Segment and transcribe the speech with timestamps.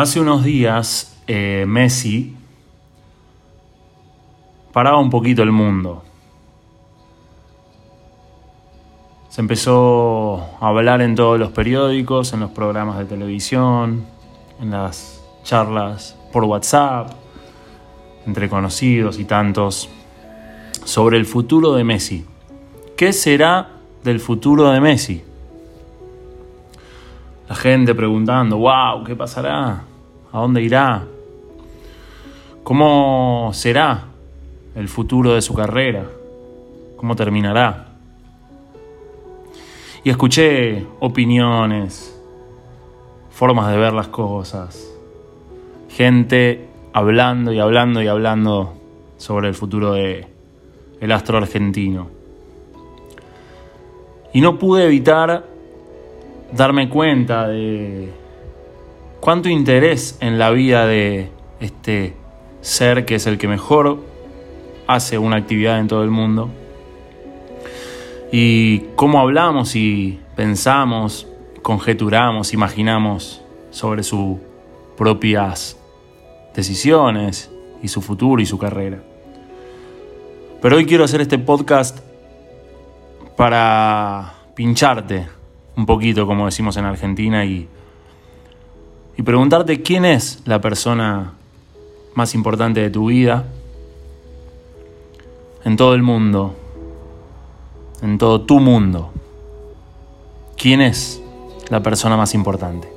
[0.00, 2.34] Hace unos días eh, Messi
[4.72, 6.02] paraba un poquito el mundo.
[9.28, 14.06] Se empezó a hablar en todos los periódicos, en los programas de televisión,
[14.58, 17.10] en las charlas por WhatsApp,
[18.24, 19.90] entre conocidos y tantos,
[20.82, 22.24] sobre el futuro de Messi.
[22.96, 23.68] ¿Qué será
[24.02, 25.22] del futuro de Messi?
[27.50, 29.89] La gente preguntando, wow, ¿qué pasará?
[30.32, 31.04] ¿A dónde irá?
[32.62, 34.04] ¿Cómo será
[34.76, 36.08] el futuro de su carrera?
[36.96, 37.88] ¿Cómo terminará?
[40.04, 42.16] Y escuché opiniones,
[43.30, 44.88] formas de ver las cosas,
[45.88, 48.74] gente hablando y hablando y hablando
[49.16, 50.28] sobre el futuro de
[51.00, 52.06] el astro argentino.
[54.32, 55.44] Y no pude evitar
[56.52, 58.19] darme cuenta de
[59.20, 62.14] cuánto interés en la vida de este
[62.62, 63.98] ser que es el que mejor
[64.86, 66.50] hace una actividad en todo el mundo.
[68.32, 71.26] Y cómo hablamos y pensamos,
[71.62, 74.38] conjeturamos, imaginamos sobre sus
[74.96, 75.78] propias
[76.54, 77.50] decisiones
[77.82, 79.02] y su futuro y su carrera.
[80.62, 81.98] Pero hoy quiero hacer este podcast
[83.36, 85.26] para pincharte
[85.76, 87.68] un poquito, como decimos en Argentina, y,
[89.20, 91.34] y preguntarte quién es la persona
[92.14, 93.44] más importante de tu vida
[95.62, 96.56] en todo el mundo,
[98.00, 99.12] en todo tu mundo.
[100.56, 101.22] ¿Quién es
[101.68, 102.88] la persona más importante?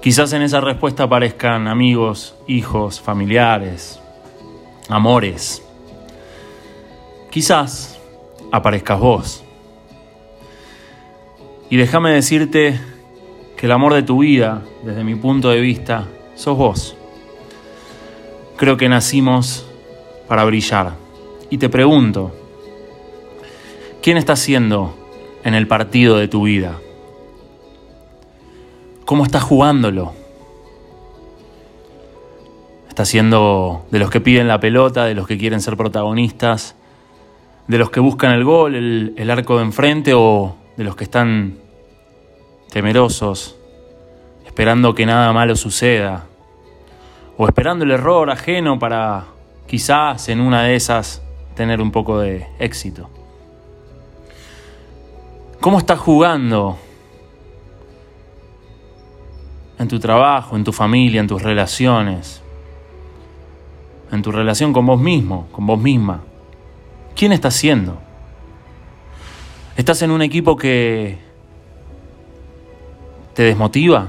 [0.00, 3.98] Quizás en esa respuesta aparezcan amigos, hijos, familiares,
[4.88, 5.64] amores.
[7.32, 7.98] Quizás
[8.52, 9.42] aparezcas vos.
[11.70, 12.78] Y déjame decirte
[13.56, 16.96] que el amor de tu vida, desde mi punto de vista, sos vos.
[18.56, 19.66] Creo que nacimos
[20.28, 20.92] para brillar.
[21.48, 22.32] Y te pregunto,
[24.02, 24.94] ¿quién está siendo
[25.42, 26.78] en el partido de tu vida?
[29.06, 30.12] ¿Cómo estás jugándolo?
[32.88, 36.74] ¿Estás siendo de los que piden la pelota, de los que quieren ser protagonistas,
[37.68, 41.04] de los que buscan el gol, el, el arco de enfrente o de los que
[41.04, 41.58] están
[42.70, 43.55] temerosos,
[44.56, 46.24] esperando que nada malo suceda,
[47.36, 49.26] o esperando el error ajeno para
[49.66, 51.22] quizás en una de esas
[51.54, 53.10] tener un poco de éxito.
[55.60, 56.78] ¿Cómo estás jugando
[59.78, 62.42] en tu trabajo, en tu familia, en tus relaciones,
[64.10, 66.22] en tu relación con vos mismo, con vos misma?
[67.14, 67.98] ¿Quién estás siendo?
[69.76, 71.18] ¿Estás en un equipo que
[73.34, 74.08] te desmotiva?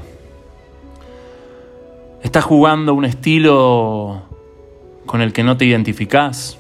[2.24, 4.24] ¿Estás jugando un estilo
[5.06, 6.58] con el que no te identificás?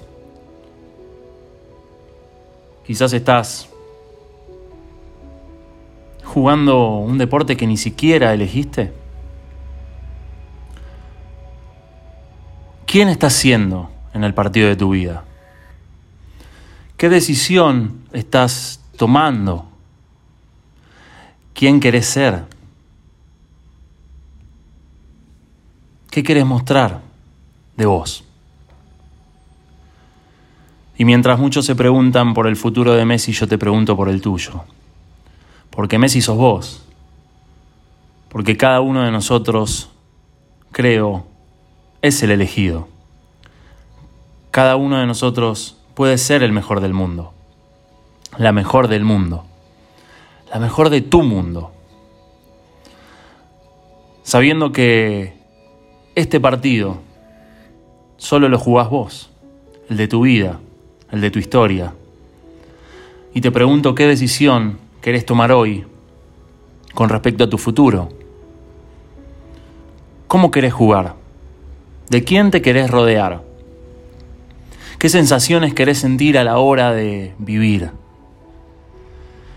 [2.86, 3.70] Quizás estás
[6.24, 8.94] jugando un deporte que ni siquiera elegiste.
[12.86, 15.26] ¿Quién estás siendo en el partido de tu vida?
[16.98, 19.66] ¿Qué decisión estás tomando?
[21.54, 22.57] ¿Quién querés ser?
[26.18, 27.02] ¿Qué querés mostrar
[27.76, 28.24] de vos?
[30.98, 34.20] Y mientras muchos se preguntan por el futuro de Messi, yo te pregunto por el
[34.20, 34.64] tuyo.
[35.70, 36.84] Porque Messi sos vos.
[38.30, 39.92] Porque cada uno de nosotros,
[40.72, 41.28] creo,
[42.02, 42.88] es el elegido.
[44.50, 47.32] Cada uno de nosotros puede ser el mejor del mundo.
[48.40, 49.46] La mejor del mundo.
[50.52, 51.74] La mejor de tu mundo.
[54.24, 55.37] Sabiendo que
[56.18, 56.98] este partido
[58.18, 59.30] solo lo jugás vos,
[59.88, 60.60] el de tu vida,
[61.12, 61.94] el de tu historia.
[63.36, 65.86] Y te pregunto qué decisión querés tomar hoy
[66.96, 68.10] con respecto a tu futuro.
[70.28, 71.14] ¿Cómo querés jugar?
[72.10, 73.44] ¿De quién te querés rodear?
[74.98, 77.92] ¿Qué sensaciones querés sentir a la hora de vivir?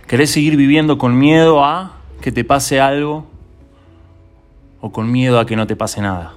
[0.06, 3.24] ¿Querés seguir viviendo con miedo a que te pase algo
[4.82, 6.34] o con miedo a que no te pase nada?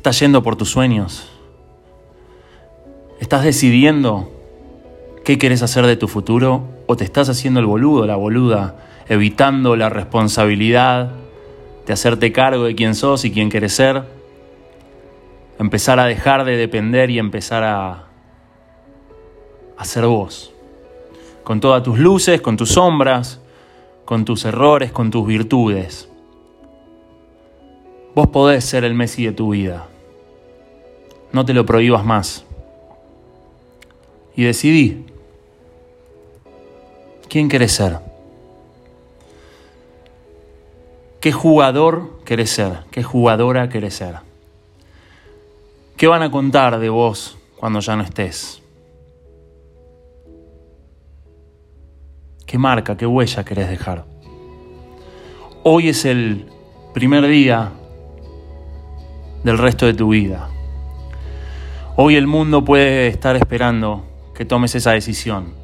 [0.00, 1.28] ¿Estás yendo por tus sueños?
[3.20, 4.32] ¿Estás decidiendo
[5.26, 8.76] qué querés hacer de tu futuro o te estás haciendo el boludo, la boluda,
[9.10, 11.10] evitando la responsabilidad
[11.86, 14.04] de hacerte cargo de quién sos y quién querés ser?
[15.58, 18.06] Empezar a dejar de depender y empezar a,
[19.76, 20.50] a ser vos.
[21.44, 23.42] Con todas tus luces, con tus sombras,
[24.06, 26.09] con tus errores, con tus virtudes.
[28.14, 29.86] Vos podés ser el Messi de tu vida.
[31.32, 32.44] No te lo prohíbas más.
[34.34, 35.06] Y decidí.
[37.28, 37.98] ¿Quién querés ser?
[41.20, 42.84] ¿Qué jugador querés ser?
[42.90, 44.16] ¿Qué jugadora querés ser?
[45.96, 48.60] ¿Qué van a contar de vos cuando ya no estés?
[52.46, 54.04] ¿Qué marca, qué huella querés dejar?
[55.62, 56.46] Hoy es el
[56.92, 57.70] primer día
[59.44, 60.48] del resto de tu vida.
[61.96, 64.04] Hoy el mundo puede estar esperando
[64.34, 65.54] que tomes esa decisión.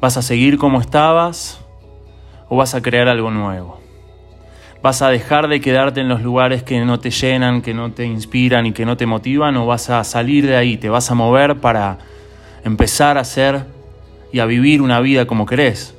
[0.00, 1.60] ¿Vas a seguir como estabas
[2.48, 3.80] o vas a crear algo nuevo?
[4.80, 8.04] ¿Vas a dejar de quedarte en los lugares que no te llenan, que no te
[8.04, 11.14] inspiran y que no te motivan o vas a salir de ahí, te vas a
[11.14, 11.98] mover para
[12.64, 13.64] empezar a hacer
[14.32, 15.96] y a vivir una vida como querés?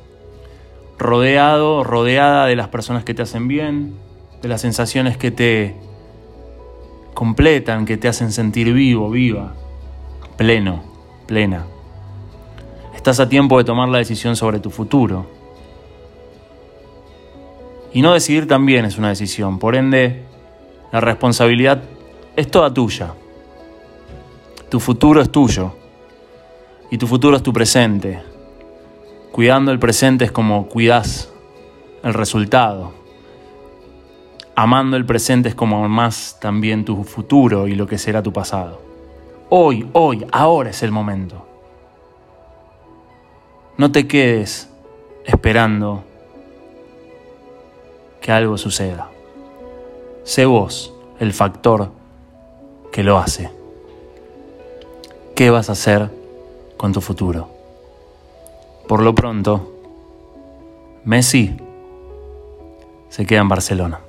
[0.98, 3.96] Rodeado, rodeada de las personas que te hacen bien,
[4.42, 5.89] de las sensaciones que te
[7.20, 9.54] completan, que te hacen sentir vivo, viva,
[10.38, 10.82] pleno,
[11.28, 11.66] plena.
[12.96, 15.26] Estás a tiempo de tomar la decisión sobre tu futuro.
[17.92, 20.24] Y no decidir también es una decisión, por ende,
[20.94, 21.84] la responsabilidad
[22.38, 23.14] es toda tuya.
[24.70, 25.76] Tu futuro es tuyo
[26.90, 28.24] y tu futuro es tu presente.
[29.34, 31.34] Cuidando el presente es como cuidas
[32.02, 32.94] el resultado.
[34.62, 38.82] Amando el presente es como más también tu futuro y lo que será tu pasado.
[39.48, 41.48] Hoy, hoy, ahora es el momento.
[43.78, 44.70] No te quedes
[45.24, 46.04] esperando
[48.20, 49.10] que algo suceda.
[50.26, 51.94] Sé vos el factor
[52.92, 53.50] que lo hace.
[55.38, 56.12] ¿Qué vas a hacer
[56.76, 57.48] con tu futuro?
[58.90, 59.72] Por lo pronto,
[61.06, 61.56] Messi
[63.08, 64.02] se queda en Barcelona.